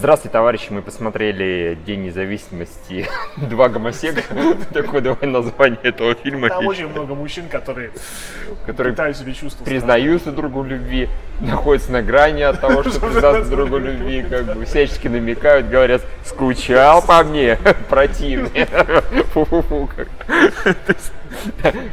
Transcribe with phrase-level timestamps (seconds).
[0.00, 3.06] Здравствуйте, товарищи, мы посмотрели День независимости.
[3.36, 4.22] Два гомосека.
[4.72, 6.48] Такое давай название этого фильма.
[6.48, 7.90] Там очень много мужчин, которые
[8.64, 9.62] Которые пытают себе чувства.
[9.62, 11.10] признаются другу любви,
[11.40, 17.02] находятся на грани от того, что признаться другу любви, как бы всячески намекают, говорят, скучал
[17.02, 17.58] по мне,
[17.90, 18.68] противный.
[19.34, 19.90] Фу-фу-фу.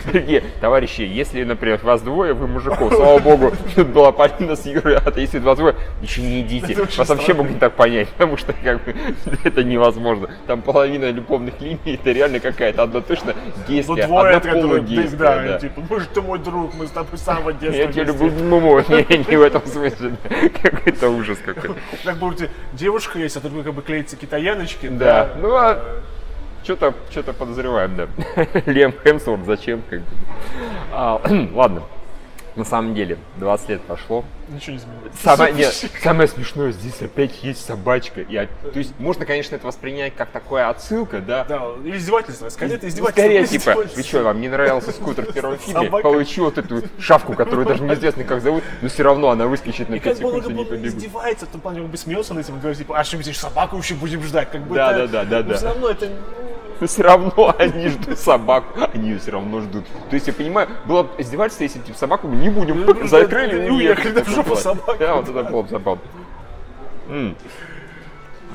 [0.06, 4.98] Дорогие товарищи, если, например, вас двое, вы мужиков, слава богу, тут была Полина с Юрой,
[4.98, 6.76] а то если вас двое, ничего не идите.
[6.98, 8.96] Вас вообще могут так понять, потому что как бы,
[9.44, 10.30] это невозможно.
[10.48, 15.18] Там половина любовных линий, это реально какая-то одна точно Ну, гейская, двое, одна полугейская.
[15.18, 15.60] да, да.
[15.60, 18.26] типа, ну ты мой друг, мы с тобой с самого детства Я тебя вместе».
[18.26, 18.80] люблю, муму.
[18.90, 20.18] Не, не в этом смысле.
[20.62, 21.76] Как это ужас какой.
[22.04, 24.88] Как тебя девушка есть, а другой как бы клеится китаяночки.
[24.88, 25.32] Да.
[25.42, 25.80] Ну а
[26.64, 28.08] что-то что-то подозреваем, да.
[28.66, 29.82] Лем Хемсворт зачем?
[29.90, 30.06] Как бы.
[30.92, 31.22] А,
[31.54, 31.84] ладно.
[32.56, 34.26] На самом деле, 20 лет прошло.
[34.50, 35.12] Ничего не изменилось.
[35.22, 38.22] Самое, нет, самое смешное, здесь опять есть собачка.
[38.22, 41.44] Оп- то есть можно, конечно, это воспринять как такая отсылка, да.
[41.44, 42.50] Да, издевательство.
[42.50, 43.22] Скорее, это Ну, издевательство.
[43.22, 45.88] Скорее, типа, вы что, вам не нравился скутер в первом фильме?
[45.88, 49.96] Получил вот эту шапку, которую даже неизвестно как зовут, но все равно она выскочит на
[49.96, 50.98] И 5 как бы он секунд и не бы побегут.
[50.98, 53.38] издевается, в том плане он бы смеется над этим, говорит, типа, а что мы здесь
[53.38, 54.50] собаку еще будем ждать?
[54.50, 55.58] Как бы Да, да, да, да, да.
[55.58, 56.10] все равно это,
[56.82, 59.86] Но все равно они ждут собаку, они ее все равно ждут.
[60.10, 63.68] То есть я понимаю, было бы издевательство, если типа собаку мы не будем, Ну, закрыли
[63.68, 64.96] и уехали, да, в жопу собаку.
[65.00, 66.02] Да, вот это было бы забавно.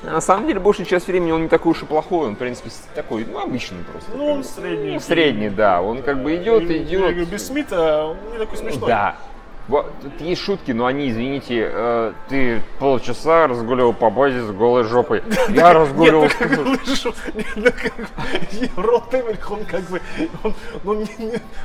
[0.02, 2.70] На самом деле, большую часть времени он не такой уж и плохой, он, в принципе,
[2.94, 4.10] такой, ну, обычный просто.
[4.16, 4.98] ну, он средний.
[4.98, 7.28] Средний, да, он как бы идет, идет.
[7.28, 8.88] Без Смита он не такой смешной.
[8.88, 9.16] Да.
[10.18, 15.22] Есть шутки, но они, извините, э, ты полчаса разгуливал по базе с голой жопой.
[15.48, 16.28] Я разгуливал...
[16.40, 16.76] ну
[17.34, 17.72] нет, ну бы,
[18.82, 20.00] Рот Эммерих, он как бы,
[20.82, 21.06] ну,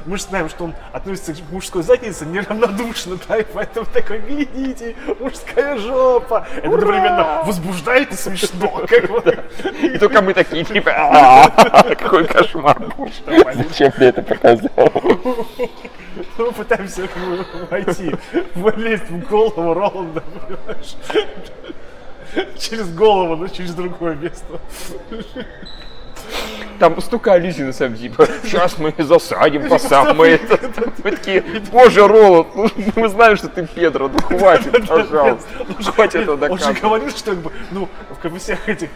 [0.05, 4.95] мы же знаем, что он относится к мужской заднице неравнодушно, да, и поэтому такой, глядите,
[5.19, 6.47] мужская жопа.
[6.55, 8.83] Это одновременно возбуждает и смешно.
[9.81, 11.49] И только мы такие, типа, «А,
[11.95, 12.77] какой кошмар.
[13.53, 14.91] Зачем ты это показал?
[16.37, 17.07] Мы пытаемся
[17.69, 18.15] войти,
[18.55, 20.95] влезть в голову Роланда, понимаешь?
[22.59, 24.59] Через голову, но через другое место.
[26.79, 30.59] Там стукались на самом деле, сейчас мы засадим по самое это.
[31.03, 35.47] Мы такие, боже, Роланд, ну, мы знаем, что ты Педро, ну хватит, пожалуйста.
[35.91, 36.81] Хватит это Он же доказывать.
[36.81, 37.89] говорил, что как бы, ну,
[38.21, 38.89] в всех этих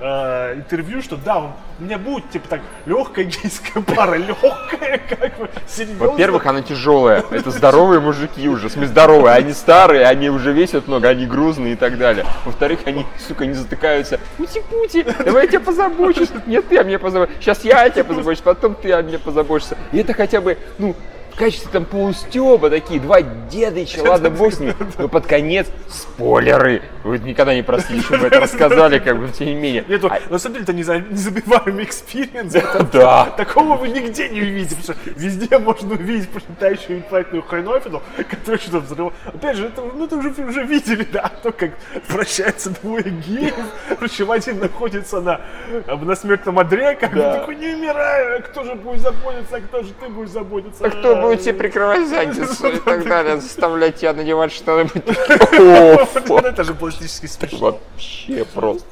[0.00, 5.38] э, интервью, что да, он- у меня будет, типа так, легкая гейская пара, легкая, как
[5.38, 6.06] бы, серьезно.
[6.06, 7.24] Во-первых, она тяжелая.
[7.30, 8.68] Это здоровые мужики уже.
[8.68, 9.34] В здоровые.
[9.34, 12.24] Они старые, они уже весят много, они грузные и так далее.
[12.44, 14.20] Во-вторых, они, сука, не затыкаются.
[14.36, 16.28] Пути-пути, давай я тебя позабочусь.
[16.46, 17.40] Нет, ты о мне позаботишься.
[17.42, 19.76] Сейчас я о тебе позабочусь, потом ты о мне позаботишься.
[19.92, 20.94] И это хотя бы, ну,
[21.34, 24.74] в качестве там полустеба такие, два дедыча, ладно, бог с ними.
[24.98, 26.82] Но под конец спойлеры.
[27.02, 29.84] Вы никогда не простили, что мы это рассказали, как бы, тем не менее.
[29.88, 32.54] Нет, А- на самом деле это неза- незабываемый experience.
[32.92, 33.26] Да.
[33.36, 38.80] Такого вы нигде не увидите, потому что везде можно увидеть пролетающую инфлайтную хреновину, которая что-то
[38.80, 39.14] взрывает.
[39.26, 41.70] Опять же, это, ну, это уже, уже видели, да, то, как
[42.08, 43.54] прощаются двое геев,
[43.98, 45.40] причем один находится на,
[45.88, 47.38] на смертном одре, как Да.
[47.40, 50.84] такой, не умирай, а кто же будет заботиться, а кто же ты будешь заботиться?
[50.84, 56.64] А кто будет тебе прикрывать задницу и так далее, заставлять тебя надевать «О, Вот Это
[56.64, 57.58] же пластически смешно.
[57.58, 58.86] Вообще просто.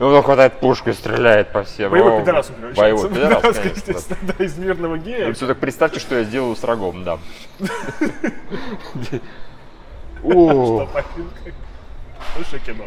[0.00, 1.90] Он хватает пушку и стреляет по всем.
[1.90, 2.74] Боевой пидорас он.
[2.74, 5.32] Боевой пидорас, естественно, да, из мирного гея.
[5.32, 7.18] Все так представьте, что я сделаю с рогом, да.
[10.24, 10.88] О,
[12.34, 12.84] Хорошее кино.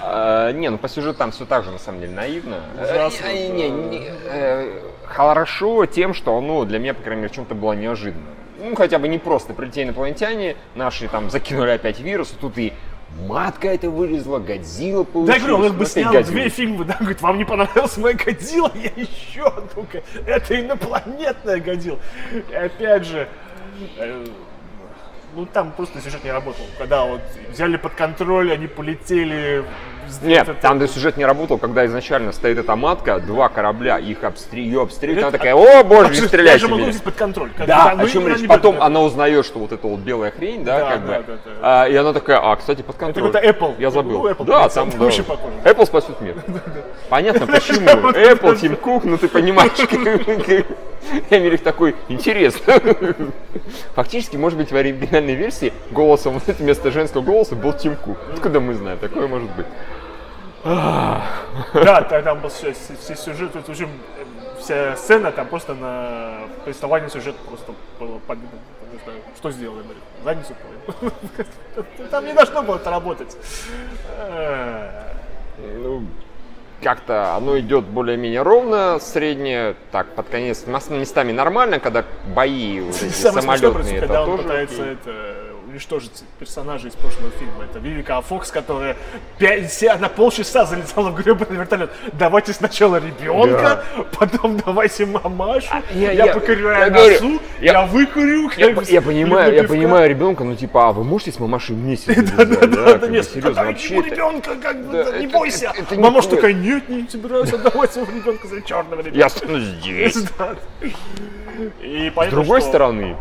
[0.00, 2.56] А, Не, ну по сюжету там все так же, на самом деле, наивно.
[2.80, 3.54] Ужасно, Э, да.
[3.54, 7.72] не, не, э, Хорошо тем, что, ну, для меня, по крайней мере, в чем-то было
[7.72, 8.26] неожиданно.
[8.62, 12.72] Ну, хотя бы не просто прилетели инопланетяне, наши там закинули опять вирус, тут и
[13.26, 15.40] матка это вылезла, Годзилла Да, получилась.
[15.40, 16.32] я говорю, он как бы снял Годзилла.
[16.40, 19.52] две фильма, да, говорит, вам не понравилась моя Годзилла, я еще
[19.92, 21.98] г- это инопланетная Годзилла.
[22.50, 23.26] И опять же,
[23.98, 24.24] э,
[25.34, 26.64] ну там просто сюжет не работал.
[26.78, 27.20] Когда вот
[27.52, 29.64] взяли под контроль, они полетели.
[30.22, 34.24] Нет, это- там даже сюжет не работал, когда изначально стоит эта матка, два корабля, их
[34.24, 34.64] обстре...
[34.64, 37.50] ее обстреливают, она такая, о боже, не Я стреляйте же могу взять под контроль.
[37.56, 38.44] Как- Да, ну, о чем речь?
[38.48, 41.24] Потом под- она узнает, что вот эта вот белая хрень, да, Да, как да, бы.
[41.28, 41.82] да, да.
[41.82, 43.28] А, и она такая, а, кстати, под контроль.
[43.28, 43.76] Это Apple.
[43.78, 44.22] Я забыл.
[44.22, 45.70] Ну, Apple, да, там это да.
[45.70, 46.34] Apple спасет мир.
[47.08, 47.86] Понятно, почему.
[47.86, 49.70] Apple, Тим Кук, ну ты понимаешь.
[51.30, 52.74] Эмерих такой, интересно.
[53.94, 58.18] Фактически, может быть, в оригинальной версии голосом вот это вместо женского голоса был Тим Кук.
[58.32, 58.98] Откуда мы знаем?
[58.98, 59.66] Такое может быть.
[60.62, 63.88] Да, та- там был все, все сюжет, общем,
[64.18, 64.24] э,
[64.60, 68.20] вся сцена, там просто на повествование сюжета просто было
[69.04, 70.54] знаю, что сделали, блин, задницу
[70.98, 71.12] понял.
[72.10, 73.36] Там не должно было это работать.
[76.82, 82.04] Как-то оно идет более-менее ровно, среднее, так, под конец, местами нормально, когда
[82.34, 85.10] бои вот эти Самое смешное, просто, самолетные, это когда он тоже пытается это,
[85.70, 87.64] уничтожить персонажа из прошлого фильма.
[87.64, 88.96] Это Вивика Фокс, которая
[89.38, 91.90] пять, се- на полчаса залетала в гребаный вертолет.
[92.12, 93.84] Давайте сначала ребенка,
[94.18, 95.68] потом давайте мамашу.
[95.94, 98.48] я- я, я- покоряю я говорю, носу, я- я, выкурю.
[98.48, 101.76] как Я, бы, я понимаю, я понимаю ребенка, ну типа, а вы можете с мамашей
[101.76, 105.72] вместе завязать, Да, да, да, нет, серьезно, вообще ребенка, как бы, Да, да, не бойся.
[105.92, 109.18] Мамаша такая, нет, не собираюсь отдавать своего ребенка за черного ребенка.
[109.18, 110.16] Я останусь здесь.
[110.38, 110.54] Да.
[111.82, 113.16] И С понятно, другой что- стороны,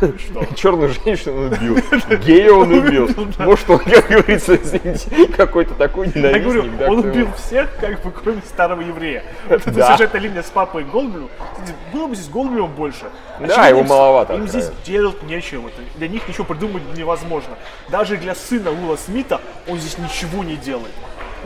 [0.00, 0.44] что?
[0.56, 1.78] черную женщину он убил,
[2.24, 3.08] гея он убил.
[3.38, 6.88] Может, он, как говорится, извините, какой-то такой Я говорю, ненавистник.
[6.88, 9.24] он убил всех, как бы, кроме старого еврея.
[9.48, 11.28] Вот эта сюжетная линия с папой Голдблю.
[11.52, 13.06] Кстати, Было бы здесь Голдблю больше.
[13.40, 15.70] Да, его маловато Им здесь делать нечего.
[15.96, 17.56] Для них ничего придумать невозможно.
[17.88, 20.92] Даже для сына Уилла Смита он здесь ничего не делает.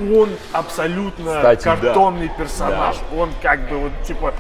[0.01, 1.77] Он абсолютно Кстати, да.
[1.77, 2.97] картонный персонаж.
[3.17, 4.33] Он как бы вот типа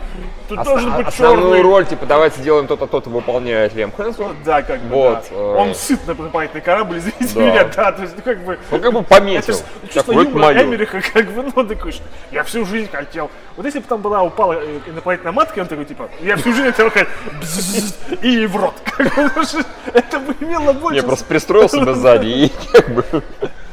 [0.49, 1.63] тут Оста- должен быть Основную черный.
[1.63, 4.37] роль, типа, давайте сделаем то-то, то-то, выполняет Лем Хэнсон.
[4.45, 5.37] Да, как бы, Вот, да.
[5.37, 7.41] э, Он сыт на плавательный корабль, извините Да.
[7.41, 8.59] меня, да, то есть, ну, как бы...
[8.73, 9.55] Он как бы Это пометил.
[9.55, 9.59] ж
[9.93, 10.63] чувство юмора.
[10.63, 12.03] Эмериха, как бы, ну, такой, что
[12.33, 13.31] я всю жизнь хотел.
[13.57, 16.73] Вот если бы там была упала э, инопланетная матка, он такой, типа, я всю жизнь
[16.73, 16.89] хотел
[18.23, 18.75] и в рот.
[19.95, 20.97] Это бы имело больше...
[20.97, 23.05] Я просто пристроился бы сзади и как бы,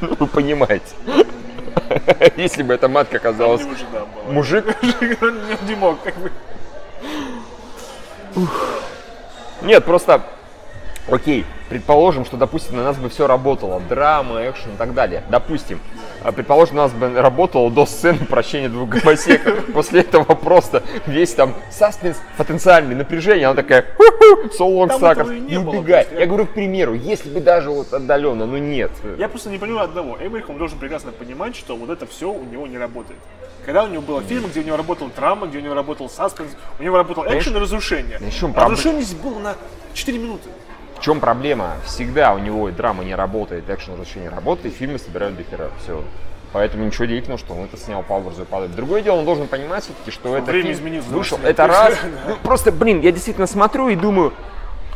[0.00, 0.84] ну, вы понимаете.
[2.36, 3.62] Если бы эта матка оказалась.
[4.28, 6.32] Мужик, не мог, как бы.
[9.62, 10.22] Нет, просто,
[11.10, 15.22] окей, предположим, что, допустим, на нас бы все работало, драма, экшен и так далее.
[15.30, 15.80] Допустим,
[16.22, 19.66] А, предположим, у нас бы работало до сцены прощения двух гомосеков.
[19.72, 25.56] После этого просто весь там саспенс, потенциальное напряжение, она такая, «Ху-ху, so long, suckers», и
[25.56, 26.08] убегает.
[26.18, 28.90] Я говорю, к примеру, если бы даже вот отдаленно, ну нет.
[29.16, 30.16] Я просто не понимаю одного.
[30.20, 33.20] Эмерих, он должен прекрасно понимать, что вот это все у него не работает.
[33.64, 36.50] Когда у него было фильмы, где у него работал драма, где у него работал саспенс,
[36.80, 38.18] у него работал экшен и разрушение.
[38.56, 39.54] разрушение здесь было на
[39.94, 40.48] 4 минуты.
[40.98, 41.76] В чем проблема?
[41.84, 45.68] Всегда у него и драма не работает, экшен вообще не работает, фильмы собирают до хера.
[45.82, 46.02] Все.
[46.52, 48.74] Поэтому ничего удивительного, что он это снял по образу и.
[48.74, 51.38] Другое дело, он должен понимать все-таки, что это время фильм изменилось, вышел.
[51.42, 51.94] Это раз.
[52.26, 54.32] Ну, просто, блин, я действительно смотрю и думаю,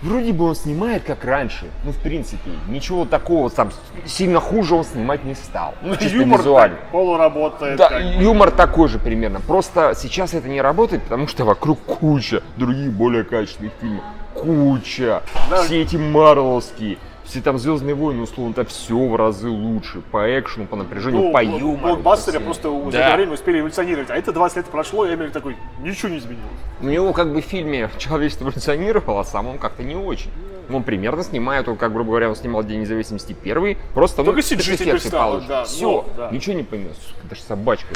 [0.02, 1.66] вроде бы он снимает как раньше.
[1.84, 3.70] Ну, в принципе, ничего такого там
[4.06, 5.74] сильно хуже он снимать не стал.
[5.82, 6.76] Ну, чисто Юмор визуально.
[6.78, 7.76] так, полуработает.
[7.76, 8.02] Да, как.
[8.02, 9.40] юмор такой же примерно.
[9.40, 14.04] Просто сейчас это не работает, потому что вокруг куча других более качественных фильмов.
[14.42, 15.22] Куча.
[15.50, 15.62] Да.
[15.62, 16.98] Все эти марвеловские.
[17.24, 20.02] Все там Звездные войны, условно, это все в разы лучше.
[20.10, 21.76] По экшену, по напряжению, Ну, по юмору.
[21.76, 22.90] блокбастеры просто всему.
[22.90, 23.06] за Да.
[23.08, 24.10] это время успели эволюционировать.
[24.10, 26.50] А это 20 лет прошло, и Эмерих такой, ничего не изменилось.
[26.82, 30.30] У него как бы в фильме человечество эволюционировало, а сам он как-то не очень.
[30.68, 34.40] Ну, он примерно снимает, он, как грубо говоря, он снимал День независимости первый, просто Только
[34.40, 36.30] ну, CG теперь стало, да, Все, ну, да.
[36.30, 36.96] ничего не поймешь.
[36.96, 37.94] Сука, даже собачка.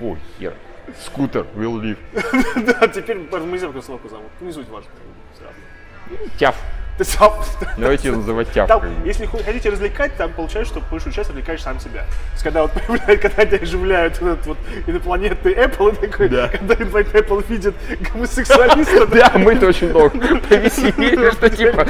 [0.00, 0.54] Ой, хер.
[1.04, 1.98] Скутер, will live.
[2.80, 4.30] Да, теперь мы как собаку зовут.
[4.40, 4.90] Не суть важно.
[6.38, 6.54] Тяф.
[6.96, 7.34] Ты сам-
[7.76, 8.90] Давайте ее называть Там, тявкой.
[9.04, 12.02] если хотите развлекать, там получается, что большую часть развлекаешь сам себя.
[12.02, 16.46] То есть, когда вот появляется, когда они оживляют вот этот вот инопланетный Apple, такой, Да.
[16.50, 17.74] когда инопланетный Apple видит
[18.12, 20.10] гомосексуалиста, Да, мы-то очень много
[20.48, 21.84] повеселили, что типа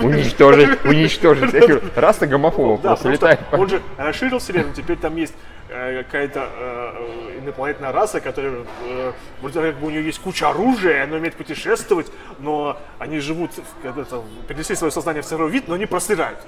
[0.00, 1.52] уничтожить, уничтожить.
[1.96, 3.40] Раса гомофобов Да, просто летает.
[3.50, 5.34] он же расширил вселенную, теперь там есть
[5.70, 6.92] какая-то э,
[7.36, 11.34] э, инопланетная раса, которая э, вроде как бы у нее есть куча оружия, она умеет
[11.34, 12.06] путешествовать,
[12.40, 13.52] но они живут,
[13.84, 16.38] это, перенесли свое сознание в сырой вид, но они просырают.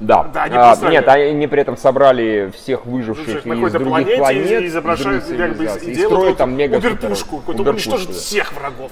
[0.00, 4.16] Да, Да, они А, нет, они при этом собрали всех выживших на из других планете
[4.18, 7.42] планет, и других как бы и и строят там мега уберпушку,
[8.12, 8.12] да.
[8.12, 8.90] всех врагов.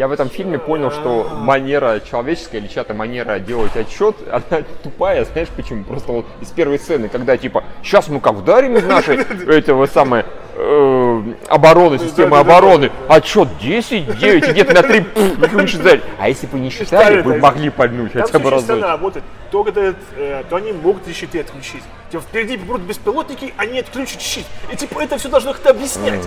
[0.00, 5.26] Я в этом фильме понял, что манера человеческая или чья-то манера делать отчет, она тупая,
[5.26, 5.84] знаешь почему?
[5.84, 9.16] Просто вот из первой сцены, когда типа, сейчас мы как вдарим из нашей
[9.46, 15.06] этого самой э, обороны, системы обороны, отчет 10, 9, и где-то на 3
[15.54, 16.00] уничтожать.
[16.18, 18.80] А если бы не считали, вы могли пальнуть хотя бы разок.
[18.80, 19.24] работает.
[19.50, 21.82] То, когда, э, то они могут и щиты отключить.
[22.10, 24.46] Типа впереди будут беспилотники, они отключат щит.
[24.72, 26.24] И типа это все должно как-то объяснять.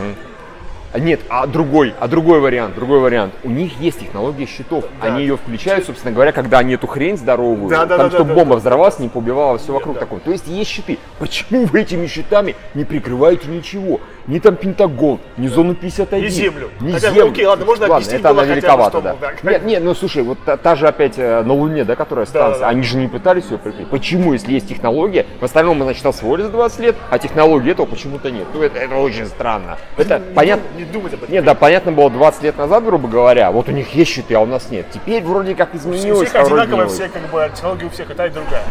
[0.94, 3.34] А Нет, а другой, а другой вариант, другой вариант.
[3.44, 4.86] У них есть технология щитов.
[5.02, 5.08] Да.
[5.08, 8.30] Они ее включают, собственно говоря, когда они эту хрень здоровую, Да, да, там, да, чтобы
[8.30, 8.60] да, бомба да.
[8.60, 10.20] взорвалась, не поубивала все вокруг такое.
[10.20, 11.00] То есть есть щиты.
[11.18, 14.02] Почему вы этими щитами не прикрываете ничего?
[14.28, 16.26] Ни там Пентагон, ни зону 51.
[16.26, 16.70] Ни землю.
[16.80, 17.32] Ни Хотя землю.
[17.32, 19.16] окей, ладно, можно ладно, объяснить это было она бы, великовато, да.
[19.20, 22.26] да, Нет, нет, ну слушай, вот та, та же опять э, на Луне, да, которая
[22.26, 22.70] станция, да.
[22.70, 23.88] они же не пытались ее прикрыть.
[23.90, 25.26] Почему, если есть технология?
[25.42, 28.46] В остальном мы, значит, освоили за 20 лет, а технологии этого почему-то нет.
[28.54, 29.78] Ну, это, это очень странно.
[29.98, 30.64] Это понятно.
[30.84, 31.34] Не думать об этом.
[31.34, 34.40] Нет, да, понятно было 20 лет назад, грубо говоря, вот у них есть щиты, а
[34.40, 34.86] у нас нет.
[34.92, 38.26] Теперь вроде как У изменилось, всех а одинаково, все как бы технологии у всех, это
[38.26, 38.64] и другая.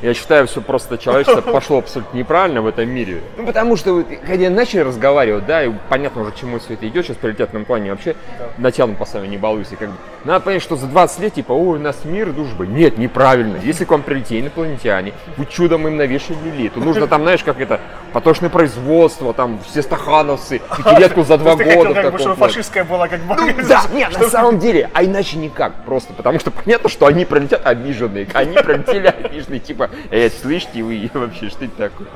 [0.00, 3.20] Я считаю, все просто человечество пошло абсолютно неправильно в этом мире.
[3.36, 6.86] Ну, потому что, вот, когда начали разговаривать, да, и понятно уже, к чему все это
[6.86, 8.14] идет, сейчас в приоритетном плане вообще
[8.58, 9.76] натянут по самой не балуйся.
[9.76, 9.94] Как бы.
[10.24, 12.64] Надо понять, что за 20 лет, типа, ой, у нас мир, дружба.
[12.64, 13.58] Нет, неправильно.
[13.62, 17.60] Если к вам прилетели инопланетяне, вы чудом им навешали лилии, то нужно там, знаешь, как
[17.60, 17.80] это,
[18.12, 21.64] поточное производство, там, все стахановцы, пятилетку за два года.
[21.64, 23.34] хотел, как бы, чтобы фашистская была как бы...
[23.68, 25.84] Да, нет, на самом деле, а иначе никак.
[25.84, 28.28] Просто потому что понятно, что они пролетят обиженные.
[28.32, 32.08] Они пролетели обиженные, типа, э, слышите вы, вообще, что это такое?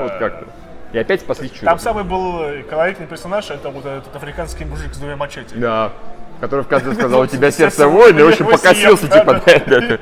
[0.00, 0.46] Вот как-то.
[0.92, 1.66] И опять спасли чудо.
[1.66, 5.54] Там самый был колоритный персонаж, это вот этот африканский мужик с двумя мачете.
[5.54, 5.92] Да.
[6.40, 9.42] Который в конце сказал, у тебя Сердце сердце воин, и воина, очень его покосился, типа,
[9.46, 9.98] да,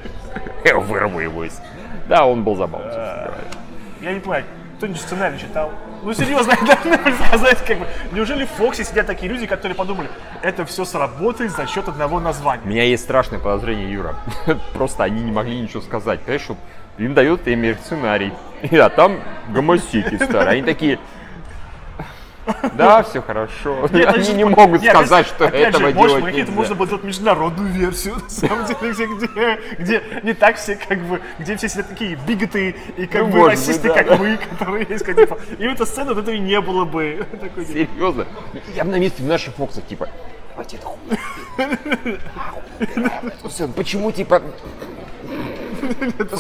[0.65, 1.61] да, вырву его из...
[2.09, 3.35] Да, он был забавный, говоря.
[4.01, 4.45] Я не понимаю,
[4.79, 5.73] кто-нибудь сценарий читал?
[6.03, 6.55] Ну серьезно,
[6.85, 10.09] были сказать, как бы, неужели в Фоксе сидят такие люди, которые подумали,
[10.41, 12.65] это все сработает за счет одного У названия?
[12.65, 14.15] меня есть страшное подозрение, Юра.
[14.75, 16.21] Просто они не могли ничего сказать.
[16.21, 16.49] Понимаешь,
[16.97, 18.33] им дают Эмир сценарий.
[18.73, 19.21] А там
[19.51, 20.55] гомосеки старые.
[20.59, 20.99] Они такие...
[22.75, 23.89] Да, все хорошо.
[23.93, 26.75] Нет, Они значит, не могут нет, сказать, опять что же, этого может, делать можно нельзя.
[26.75, 31.21] было сделать международную версию, на самом деле, где, где, где не так все, как бы,
[31.39, 34.17] где все сидят такие биготы и как Ну, бы может быть, расисты, да, как да.
[34.17, 35.29] мы, которые есть, как бы,
[35.59, 37.27] и эта сцена вот этого и не было бы.
[37.41, 38.27] Такой, типа, Серьезно?
[38.75, 40.09] Я бы на месте наших Фоксов, типа,
[40.51, 40.99] «Давайте это хуй».
[43.49, 44.43] Всё, Почему, типа,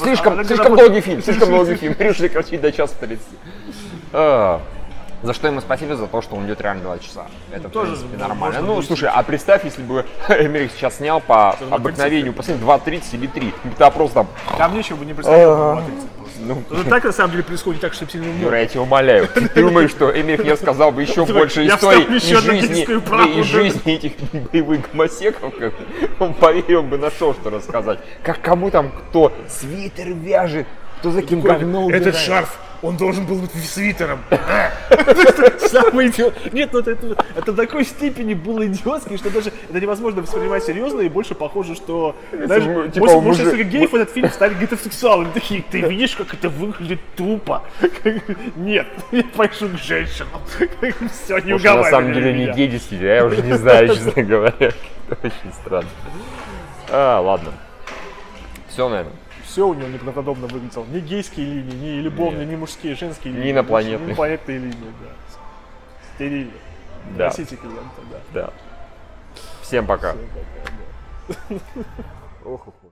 [0.02, 1.94] слишком, слишком долгий фильм, слишком долгий фильм.
[1.98, 3.26] Решили крутить до часа 30.
[5.22, 7.26] За что ему спасибо, за то, что он идет реально 2 часа.
[7.50, 8.60] Это, в Тоже, принципе, нормально.
[8.60, 13.54] Ну, слушай, а представь, если бы Эмерик сейчас снял по обыкновению, последний 2.30 или 3.
[13.76, 15.84] Это просто там, Там нечего бы не представлять.
[16.38, 19.26] ну, Ну так на самом деле происходит так, чтобы сильно Юра, я тебя умоляю.
[19.26, 24.12] Ты думаешь, что Эмир мне рассказал бы еще больше историй еще одну жизни, этих
[24.52, 25.52] боевых гомосеков,
[26.20, 27.98] он поверил бы на что, что рассказать.
[28.22, 30.66] Как кому там кто свитер вяжет,
[31.00, 34.20] кто за кем говно Этот шарф, он должен был быть свитером.
[35.58, 36.52] Самый идиот.
[36.52, 36.92] Нет, ну это,
[37.37, 42.16] это, такой степени было идиотски, что даже это невозможно воспринимать серьезно и больше похоже, что
[42.32, 45.30] м- типа, может, может, несколько геев в этот фильм стали гетеросексуалами.
[45.32, 47.62] Такие, ты видишь, как это выглядит тупо?
[48.56, 50.40] Нет, я пойду к женщинам.
[50.47, 54.23] Все, не Может, на уговаривай самом деле не гей действительно, я уже не знаю, честно
[54.23, 54.73] говоря.
[55.11, 55.88] Это очень странно.
[56.90, 57.52] А, ладно.
[58.68, 59.12] Все, наверное.
[59.58, 60.84] Все у него неправдоподобно выглядело.
[60.84, 63.50] Ни гейские линии, ни любовные, ни мужские, женские линии.
[63.50, 63.98] инопланетные.
[63.98, 65.34] Ни инопланетные линии, да.
[66.14, 66.52] Стерильно.
[67.16, 68.20] Да, Просите клиента, да.
[68.32, 68.52] да.
[69.62, 70.14] Всем пока.
[72.44, 72.88] Ох, ох, ох.